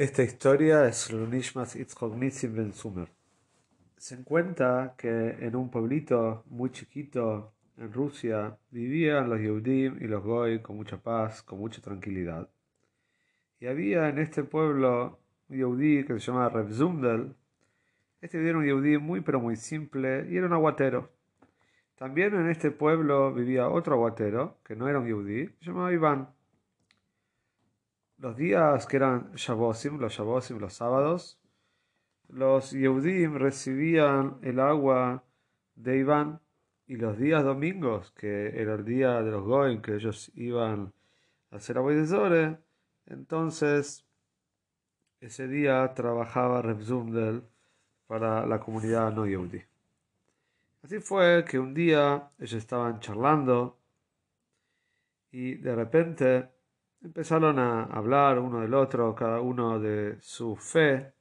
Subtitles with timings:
[0.00, 3.10] Esta historia es Lunishmas Itzchok Ben Sumer.
[3.98, 10.24] Se encuentra que en un pueblito muy chiquito en Rusia vivían los Yehudim y los
[10.24, 12.48] Goy con mucha paz, con mucha tranquilidad.
[13.58, 15.18] Y había en este pueblo
[15.50, 17.34] un Yehudí que se llamaba Reb Zundel.
[18.22, 21.10] Este era un Yehudí muy pero muy simple y era un aguatero.
[21.96, 26.39] También en este pueblo vivía otro aguatero que no era un Yehudí, se llamaba Iván
[28.20, 31.38] los días que eran Shabbosim, los Shabbosim, los sábados,
[32.28, 35.24] los Yehudim recibían el agua
[35.74, 36.40] de Iván
[36.86, 40.92] y los días domingos, que era el día de los Goim, que ellos iban
[41.50, 42.58] a hacer agua de Zore,
[43.06, 44.04] entonces
[45.20, 47.42] ese día trabajaba Reb Zundel
[48.06, 49.62] para la comunidad no Yehudi.
[50.82, 53.78] Así fue que un día ellos estaban charlando
[55.30, 56.59] y de repente
[57.02, 61.12] Empezaron a hablar uno del otro, cada uno de su fe,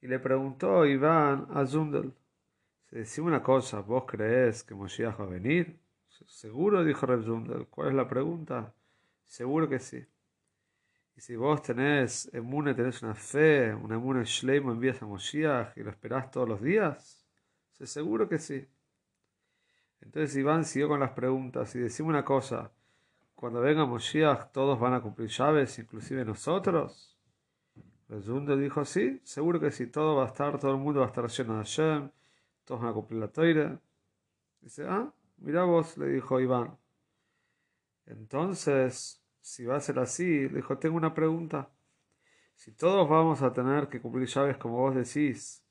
[0.00, 2.12] y le preguntó Iván a Zundel,
[2.90, 5.78] decime una cosa, ¿vos crees que Moshiach va a venir?
[6.26, 7.66] Seguro, dijo Reb Zundel.
[7.68, 8.74] ¿Cuál es la pregunta?
[9.24, 10.04] Seguro que sí.
[11.16, 15.82] Y si vos tenés emune, tenés una fe, una emune shleimo, envías a Moshiach y
[15.82, 17.24] lo esperás todos los días,
[17.72, 18.66] seguro que sí.
[20.00, 22.70] Entonces Iván siguió con las preguntas y decime una cosa,
[23.36, 27.16] cuando venga Moshiach todos van a cumplir llaves, inclusive nosotros?
[28.08, 31.08] El dijo, sí, seguro que sí, todo va a estar, todo el mundo va a
[31.08, 32.10] estar lleno de Hashem,
[32.64, 33.80] todos van a cumplir la toira.
[34.60, 36.78] Dice, ah, mira vos, le dijo Iván.
[38.06, 41.68] Entonces, si va a ser así, le dijo, tengo una pregunta.
[42.54, 45.62] Si todos vamos a tener que cumplir llaves como vos decís,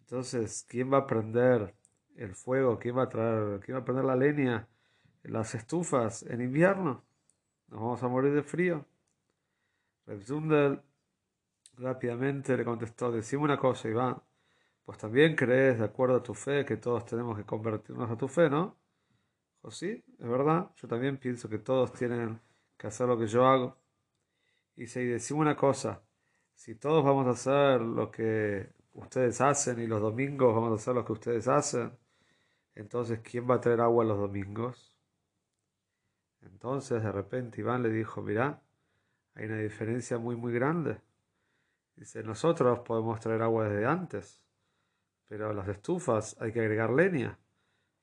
[0.00, 1.74] entonces, ¿quién va a prender
[2.16, 2.78] el fuego?
[2.78, 4.68] ¿Quién va a traer, quién va a prender la leña
[5.22, 7.02] las estufas en invierno?
[7.68, 8.86] Nos vamos a morir de frío.
[10.06, 10.82] Reb
[11.76, 14.22] rápidamente le contestó, decime una cosa, Iván,
[14.84, 18.28] pues también crees, de acuerdo a tu fe, que todos tenemos que convertirnos a tu
[18.28, 18.76] fe, ¿no?
[19.62, 22.40] O sí, es verdad, yo también pienso que todos tienen
[22.76, 23.78] que hacer lo que yo hago.
[24.76, 26.02] Y si decime una cosa,
[26.54, 30.94] si todos vamos a hacer lo que ustedes hacen y los domingos vamos a hacer
[30.94, 31.92] lo que ustedes hacen,
[32.74, 34.93] entonces ¿quién va a traer agua los domingos?
[36.44, 38.62] Entonces de repente Iván le dijo, mira,
[39.34, 41.00] hay una diferencia muy muy grande.
[41.96, 44.42] Dice, nosotros podemos traer agua desde antes,
[45.28, 47.38] pero las estufas hay que agregar leña.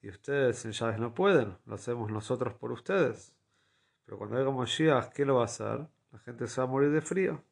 [0.02, 3.36] Y ustedes en llaves no pueden, lo hacemos nosotros por ustedes.
[4.06, 5.88] Pero cuando haya Moshiach, ¿qué lo va a hacer?
[6.12, 7.44] La gente se va a morir de frío.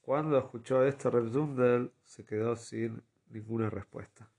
[0.00, 4.30] Cuando escuchó esto, Reb Zundel se quedó sin ninguna respuesta.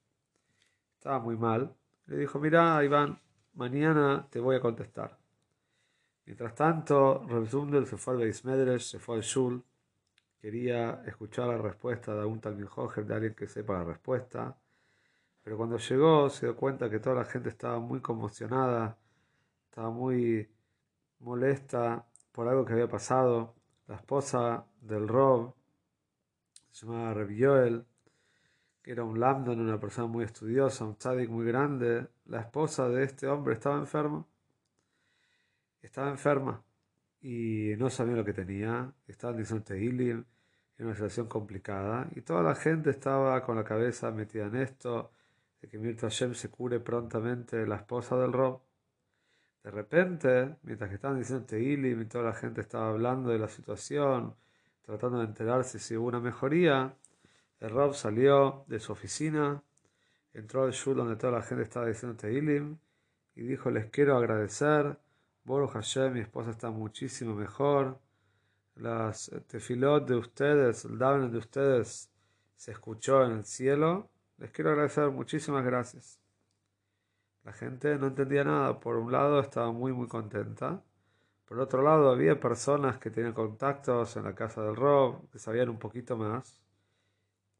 [0.95, 1.75] Estaba muy mal.
[2.07, 3.19] Le dijo, mira, Iván,
[3.53, 5.18] mañana te voy a contestar.
[6.29, 7.47] Mientras tanto, Reb
[7.87, 8.43] se fue al Beis
[8.83, 9.63] se fue al Shul,
[10.39, 12.67] quería escuchar la respuesta de un Talmud
[12.97, 14.55] de alguien que sepa la respuesta,
[15.41, 18.95] pero cuando llegó se dio cuenta que toda la gente estaba muy conmocionada,
[19.65, 20.47] estaba muy
[21.21, 23.55] molesta por algo que había pasado.
[23.87, 25.55] La esposa del Rob,
[26.69, 27.85] se llamaba Reb Yoel,
[28.83, 33.03] que era un Lambda, una persona muy estudiosa, un tzadik muy grande, la esposa de
[33.03, 34.23] este hombre estaba enferma
[35.81, 36.63] estaba enferma
[37.21, 40.25] y no sabía lo que tenía, estaba en Tehilim,
[40.77, 45.11] en una situación complicada, y toda la gente estaba con la cabeza metida en esto,
[45.61, 48.61] de que Mirta Hashem se cure prontamente la esposa del Rob.
[49.61, 53.49] De repente, mientras que estaban diciendo Tehilim y toda la gente estaba hablando de la
[53.49, 54.35] situación,
[54.81, 56.95] tratando de enterarse si hubo una mejoría,
[57.59, 59.61] el Rob salió de su oficina,
[60.33, 62.77] entró al shul donde toda la gente estaba diciendo Tehilim
[63.35, 64.97] y dijo, les quiero agradecer
[65.43, 67.99] Boruch Hashem, mi esposa está muchísimo mejor.
[68.75, 72.09] Las tefilot de ustedes, el daven de ustedes
[72.55, 74.09] se escuchó en el cielo.
[74.37, 76.19] Les quiero agradecer, muchísimas gracias.
[77.43, 78.79] La gente no entendía nada.
[78.79, 80.83] Por un lado estaba muy muy contenta.
[81.45, 85.69] Por otro lado había personas que tenían contactos en la casa del Rob, que sabían
[85.69, 86.61] un poquito más.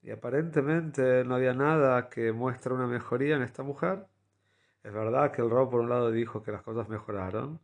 [0.01, 4.05] Y aparentemente no había nada que muestre una mejoría en esta mujer.
[4.83, 7.59] Es verdad que el Rob por un lado dijo que las cosas mejoraron,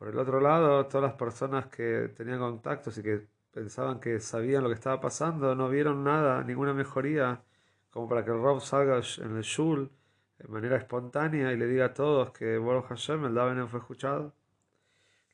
[0.00, 4.62] por el otro lado, todas las personas que tenían contactos y que pensaban que sabían
[4.62, 7.42] lo que estaba pasando, no vieron nada, ninguna mejoría,
[7.90, 9.90] como para que Rob salga en el Shul
[10.38, 14.32] de manera espontánea y le diga a todos que Baruch Hashem, el Daven fue escuchado.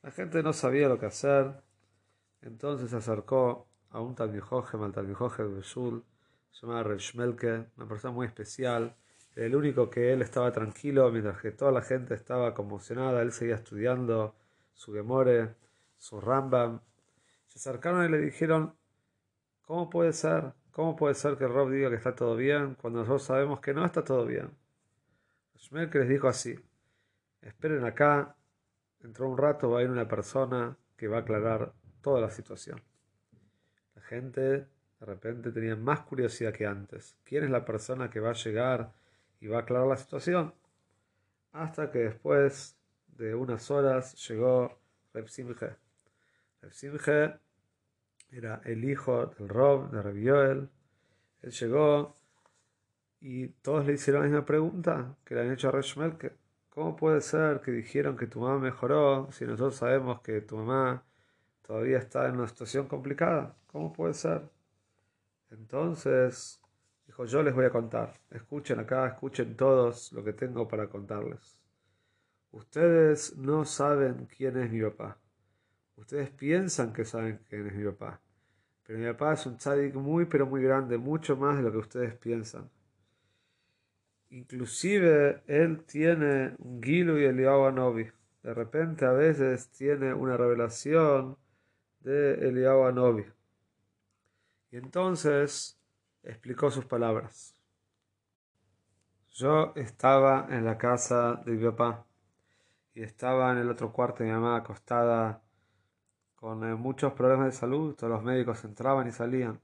[0.03, 1.61] La gente no sabía lo que hacer,
[2.41, 6.03] entonces se acercó a un Talmijojem, al Talmijojem de Shul,
[6.51, 8.97] se llamaba Reb Shmelke, una persona muy especial,
[9.33, 13.55] el único que él estaba tranquilo mientras que toda la gente estaba conmocionada, él seguía
[13.55, 14.35] estudiando
[14.77, 15.55] su Gemore,
[15.97, 16.79] su Rambam.
[17.47, 18.73] Se acercaron y le dijeron,
[19.63, 20.53] ¿cómo puede ser?
[20.71, 23.83] ¿Cómo puede ser que Rob diga que está todo bien cuando nosotros sabemos que no
[23.83, 24.51] está todo bien?
[25.91, 26.55] que les dijo así,
[27.41, 28.37] esperen acá,
[28.99, 32.81] dentro un rato va a ir una persona que va a aclarar toda la situación.
[33.95, 37.17] La gente de repente tenía más curiosidad que antes.
[37.25, 38.93] ¿Quién es la persona que va a llegar
[39.41, 40.53] y va a aclarar la situación?
[41.51, 42.76] Hasta que después
[43.17, 44.79] de unas horas llegó
[45.13, 45.75] Reb Simche.
[46.61, 47.39] Reb
[48.29, 50.69] era el hijo del Rob, de Reb Yoel.
[51.41, 52.15] Él llegó
[53.19, 56.37] y todos le hicieron la misma pregunta que le han hecho a Reb
[56.69, 61.03] ¿Cómo puede ser que dijeron que tu mamá mejoró si nosotros sabemos que tu mamá
[61.63, 63.55] todavía está en una situación complicada?
[63.71, 64.43] ¿Cómo puede ser?
[65.49, 66.61] Entonces
[67.07, 68.13] dijo, yo les voy a contar.
[68.29, 71.56] Escuchen acá, escuchen todos lo que tengo para contarles.
[72.57, 75.19] Ustedes no saben quién es mi papá.
[75.95, 78.19] Ustedes piensan que saben quién es mi papá.
[78.83, 81.77] Pero mi papá es un tzadik muy, pero muy grande, mucho más de lo que
[81.77, 82.67] ustedes piensan.
[84.31, 88.09] Inclusive él tiene un Gilu y Eliyahu Anobi.
[88.41, 91.37] De repente a veces tiene una revelación
[91.99, 93.25] de Eliyahu Anobi.
[94.71, 95.79] Y entonces
[96.23, 97.53] explicó sus palabras.
[99.29, 102.06] Yo estaba en la casa de mi papá
[102.97, 105.43] y estaba en el otro cuarto mi mamá acostada
[106.35, 107.93] con eh, muchos problemas de salud.
[107.95, 109.61] Todos los médicos entraban y salían.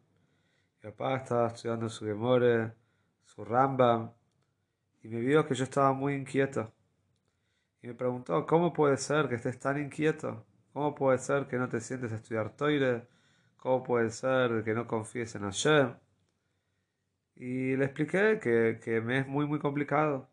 [0.83, 2.74] Mi papá estaba estudiando su Gemore,
[3.25, 4.12] su Rambam,
[5.01, 6.71] y me vio que yo estaba muy inquieto.
[7.81, 10.45] Y me preguntó, ¿cómo puede ser que estés tan inquieto?
[10.71, 13.07] ¿Cómo puede ser que no te sientes a estudiar Toire?
[13.57, 15.95] ¿Cómo puede ser que no confíes en Hashem?
[17.35, 20.30] Y le expliqué que, que me es muy, muy complicado.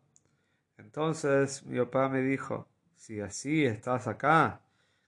[0.77, 2.70] Entonces mi papá me dijo,
[3.01, 4.61] si así estás acá,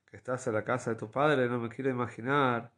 [0.10, 2.72] que estás en la casa de tu padre, no me quiero imaginar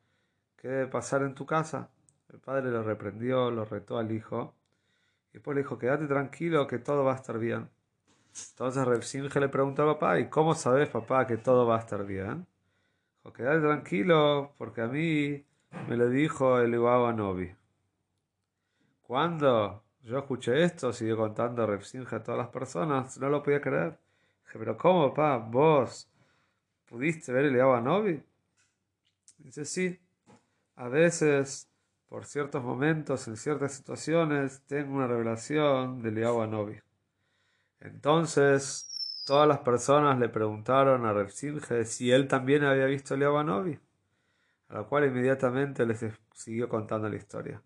[0.58, 1.90] qué debe pasar en tu casa.
[2.34, 4.56] El padre lo reprendió, lo retó al hijo,
[5.30, 7.70] y después le dijo, quédate tranquilo que todo va a estar bien.
[8.52, 12.06] Entonces Reb le preguntó a papá, ¿y cómo sabes, papá, que todo va a estar
[12.06, 12.46] bien?
[13.24, 15.46] Dijo, quédate tranquilo, porque a mí
[15.88, 17.56] me lo dijo el Iwaba Novi.
[19.02, 23.98] Cuando yo escuché esto, siguió contando Reb a todas las personas, no lo podía creer.
[24.52, 25.38] Pero ¿cómo, papá?
[25.38, 26.10] ¿Vos
[26.86, 28.22] pudiste ver el a Novi?
[29.38, 30.00] Dice, sí.
[30.76, 31.70] A veces,
[32.08, 36.80] por ciertos momentos, en ciertas situaciones, tengo una revelación del a Novi.
[37.80, 43.44] Entonces, todas las personas le preguntaron a Reb si él también había visto el a
[43.44, 43.78] Novi.
[44.70, 46.04] A lo cual inmediatamente les
[46.34, 47.62] siguió contando la historia.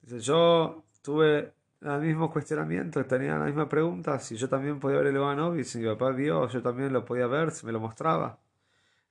[0.00, 1.52] Dice, yo tuve
[1.84, 5.78] el mismo cuestionamiento, tenía la misma pregunta, si yo también podía ver el y si
[5.78, 8.38] mi papá vio, yo también lo podía ver, si me lo mostraba.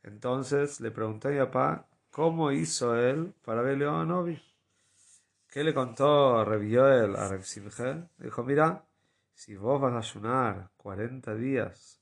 [0.04, 4.42] Entonces le pregunté a mi papá cómo hizo él para ver el Ivanovi.
[5.48, 7.44] ¿Qué le contó Reviel a Reb
[8.18, 8.86] Dijo, mira,
[9.34, 12.02] si vos vas a ayunar 40 días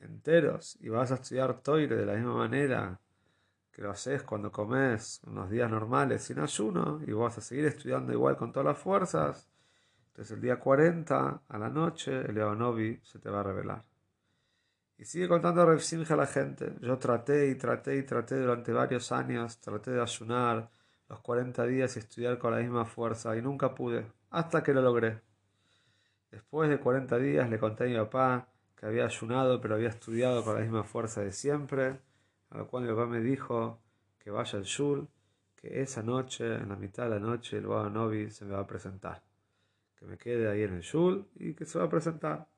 [0.00, 3.00] enteros y vas a estudiar Toire de la misma manera
[3.78, 8.12] que lo haces cuando comes unos días normales sin ayuno y vas a seguir estudiando
[8.12, 9.48] igual con todas las fuerzas,
[10.08, 13.84] entonces el día 40 a la noche el Leonovi se te va a revelar.
[14.96, 15.80] Y sigue contando Rev
[16.10, 16.74] a la gente.
[16.80, 20.68] Yo traté y traté y traté durante varios años, traté de ayunar
[21.08, 24.82] los 40 días y estudiar con la misma fuerza y nunca pude, hasta que lo
[24.82, 25.20] logré.
[26.32, 30.42] Después de 40 días le conté a mi papá que había ayunado pero había estudiado
[30.42, 32.00] con la misma fuerza de siempre
[32.50, 33.80] a lo cual mi papá me dijo
[34.18, 35.08] que vaya al Shul,
[35.54, 38.60] que esa noche, en la mitad de la noche, el Baba Novi se me va
[38.60, 39.22] a presentar.
[39.96, 42.48] Que me quede ahí en el Shul y que se va a presentar.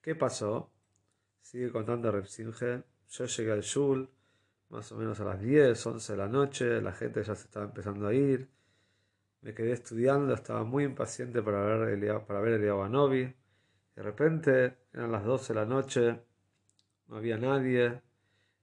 [0.00, 0.70] ¿Qué pasó?
[1.40, 2.84] Sigue contando Repsinge.
[3.08, 4.08] Yo llegué al Shul
[4.70, 7.66] más o menos a las 10, 11 de la noche, la gente ya se estaba
[7.66, 8.48] empezando a ir.
[9.40, 12.60] Me quedé estudiando, estaba muy impaciente para ver el, para ver.
[12.60, 16.20] De repente eran las 12 de la noche,
[17.06, 18.02] no había nadie,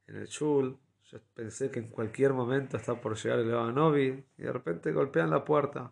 [0.08, 0.78] en el shul.
[1.06, 5.30] Yo pensé que en cualquier momento está por llegar el Novi y de repente golpean
[5.30, 5.92] la puerta.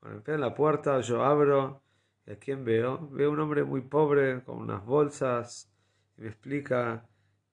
[0.00, 1.82] Golpean la puerta, yo abro
[2.26, 3.08] y a veo?
[3.12, 5.70] Veo un hombre muy pobre con unas bolsas
[6.16, 7.06] y me explica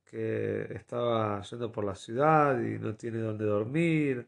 [0.03, 4.27] que estaba yendo por la ciudad y no tiene dónde dormir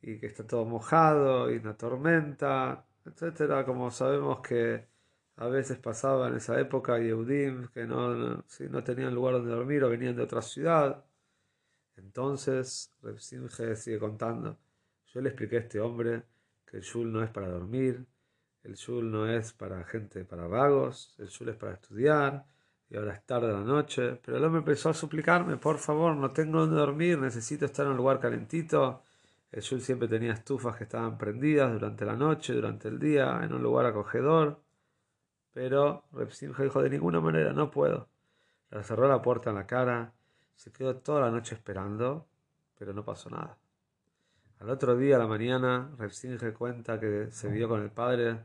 [0.00, 4.86] y que está todo mojado y una tormenta, etcétera, como sabemos que
[5.36, 9.82] a veces pasaba en esa época Yehudim que no, si no tenían lugar donde dormir
[9.84, 11.04] o venían de otra ciudad.
[11.96, 14.58] Entonces, Reb sigue contando.
[15.06, 16.22] Yo le expliqué a este hombre
[16.66, 18.06] que el shul no es para dormir,
[18.64, 22.46] el shul no es para gente, para vagos, el shul es para estudiar,
[22.88, 24.20] y ahora es tarde de la noche.
[24.24, 27.92] Pero el hombre empezó a suplicarme, por favor, no tengo donde dormir, necesito estar en
[27.92, 29.02] un lugar calentito.
[29.50, 33.52] El shul siempre tenía estufas que estaban prendidas durante la noche, durante el día, en
[33.52, 34.60] un lugar acogedor.
[35.52, 38.08] Pero Repsimja dijo, de ninguna manera, no puedo.
[38.70, 40.12] Le cerró la puerta en la cara,
[40.56, 42.26] se quedó toda la noche esperando,
[42.78, 43.58] pero no pasó nada.
[44.60, 48.44] Al otro día, a la mañana, Repsinge cuenta que se vio con el padre,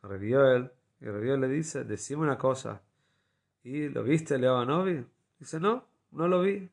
[0.00, 0.70] con Revioel,
[1.00, 2.82] y Revioel le dice, decime una cosa,
[3.62, 5.04] ¿y lo viste, Leovanovi?
[5.38, 6.70] Dice, no, no lo vi.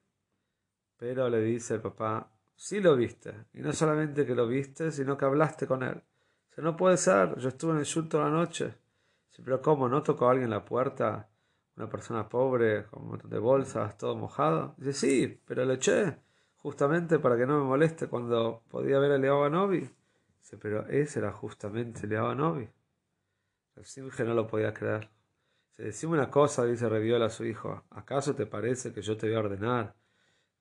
[0.98, 2.30] Pero le dice el papá,
[2.62, 3.34] Sí lo viste.
[3.56, 6.00] Y no solamente que lo viste, sino que hablaste con él.
[6.48, 8.76] Dice, no puede ser, yo estuve en el shul toda la noche.
[9.32, 9.88] Dice, pero ¿cómo?
[9.88, 11.30] ¿No tocó alguien la puerta?
[11.78, 14.76] Una persona pobre, con un montón de bolsas, todo mojado.
[14.78, 16.18] Dice, sí, pero lo eché,
[16.58, 19.80] justamente para que no me moleste cuando podía ver a Leovanovi.
[20.40, 22.70] Dice, pero ese era justamente Leovanovi.
[23.78, 25.10] El Simge no lo podía creer.
[25.78, 27.86] Se decime una cosa, dice Reviola a su hijo.
[27.92, 29.96] ¿Acaso te parece que yo te voy a ordenar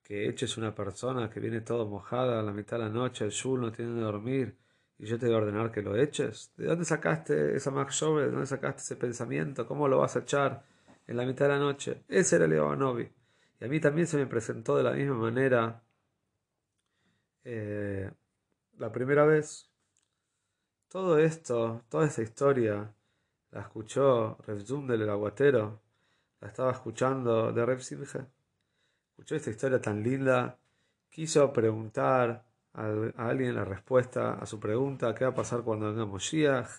[0.01, 3.31] que eches una persona que viene todo mojada a la mitad de la noche, el
[3.31, 4.57] shul no tiene de dormir,
[5.01, 6.51] y yo te voy a ordenar que lo eches?
[6.55, 8.25] ¿De dónde sacaste esa sobre?
[8.25, 9.65] ¿De dónde sacaste ese pensamiento?
[9.67, 10.63] ¿Cómo lo vas a echar
[11.07, 12.03] en la mitad de la noche?
[12.07, 13.09] Ese era Leovanovi.
[13.59, 15.81] Y a mí también se me presentó de la misma manera
[17.43, 18.11] eh,
[18.77, 19.67] la primera vez.
[20.87, 22.93] Todo esto, toda esta historia,
[23.49, 25.81] la escuchó Rev del aguatero,
[26.41, 30.59] la estaba escuchando de Rev escuchó esta historia tan linda,
[31.09, 32.85] quiso preguntar a,
[33.17, 36.69] alguien la respuesta a su pregunta, ¿qué va a pasar cuando venga Moshiach?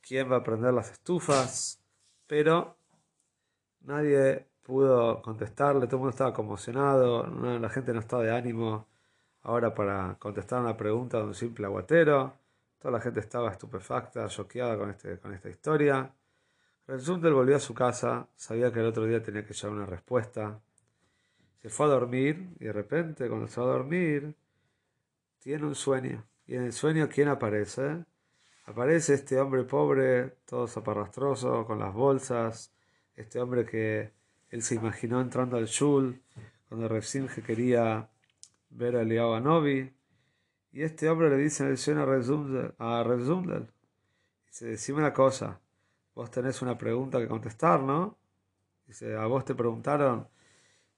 [0.00, 1.82] ¿Quién va a prender las estufas?
[2.26, 2.76] Pero
[3.82, 8.86] nadie pudo contestarle, todo el mundo estaba conmocionado, la gente no estaba de ánimo
[9.42, 12.34] ahora para contestar una pregunta de un simple aguatero.
[12.78, 16.10] Toda la gente estaba estupefacta, choqueada con, este, con esta historia.
[16.86, 20.60] Resulta volvió a su casa, sabía que el otro día tenía que llevar una respuesta
[21.60, 24.34] se fue a dormir y de repente cuando se a dormir
[25.40, 26.24] tiene un sueño.
[26.46, 28.04] Y en el sueño, ¿quién aparece?
[28.66, 32.72] Aparece este hombre pobre, todo zaparrastroso, con las bolsas.
[33.16, 34.12] Este hombre que
[34.50, 36.22] él se imaginó entrando al shul
[36.68, 38.08] cuando Repsimge quería
[38.70, 39.92] ver a Eliyahu Novi.
[40.72, 42.02] Y este hombre le dice en el sueño
[42.78, 43.68] a Rezundel,
[44.46, 45.60] dice, decime una cosa,
[46.14, 48.16] vos tenés una pregunta que contestar, ¿no?
[48.86, 50.28] Dice, a vos te preguntaron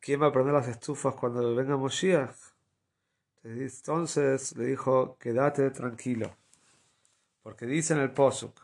[0.03, 2.52] ¿quién va a prender las estufas cuando venga Moshiach?
[3.45, 6.31] Entonces le dijo, quédate tranquilo,
[7.43, 8.57] porque dice en el Posuk,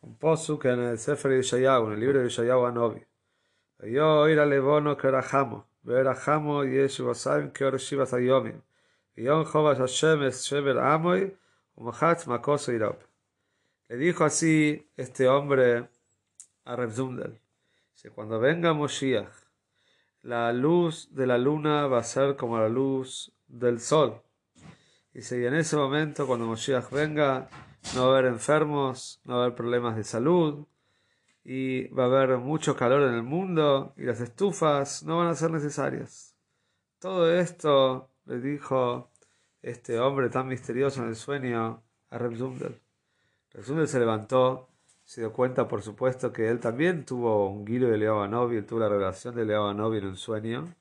[0.00, 3.04] un Posuk en el Sefer Yeshayahu, en el libro de Yeshayahu Anobi,
[3.82, 8.62] yo ir al Ebono que rajamo, ver a rajamo y Yeshuvasayim que orshivas ayomim,
[9.16, 11.36] y yon jovas Hashem es shever amoy,
[11.74, 12.98] umachatz makoso irab.
[13.88, 15.88] Le dijo así este hombre
[16.64, 17.38] a Reb Zundel,
[18.14, 19.49] cuando venga Moshiach,
[20.22, 24.20] la luz de la luna va a ser como la luz del sol.
[25.12, 27.48] Y si en ese momento, cuando Moshiach venga,
[27.94, 30.66] no va a haber enfermos, no va a haber problemas de salud,
[31.42, 35.34] y va a haber mucho calor en el mundo, y las estufas no van a
[35.34, 36.36] ser necesarias.
[36.98, 39.10] Todo esto le dijo
[39.62, 42.80] este hombre tan misterioso en el sueño a Reb Zundel.
[43.52, 44.69] Reb se levantó
[45.10, 48.78] se dio cuenta, por supuesto, que él también tuvo un guiro de Leovanovi, él tuvo
[48.78, 50.72] la revelación de Leovanovi en un sueño.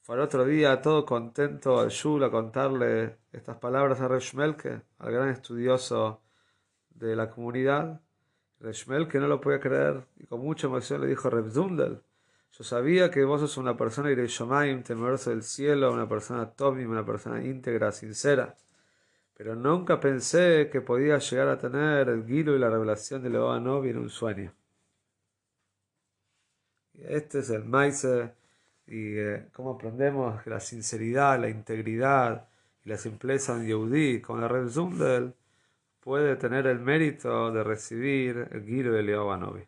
[0.00, 5.12] Fue al otro día todo contento al Shul a contarle estas palabras a Reshmelke, al
[5.12, 6.22] gran estudioso
[6.90, 8.00] de la comunidad.
[8.60, 12.00] Reshmelke no lo podía creer y con mucha emoción le dijo Rebzundel,
[12.52, 17.04] yo sabía que vos sos una persona Ireishomayim, temeroso del cielo, una persona Tomim, una
[17.04, 18.54] persona íntegra, sincera
[19.42, 23.90] pero nunca pensé que podía llegar a tener el guilo y la revelación de Novi
[23.90, 24.52] en un sueño.
[26.94, 28.06] Este es el maíz
[28.86, 32.46] y eh, cómo aprendemos que la sinceridad, la integridad
[32.84, 35.34] y la simpleza en Yehudi con la red Zundel
[35.98, 39.64] puede tener el mérito de recibir el guilo de Novi.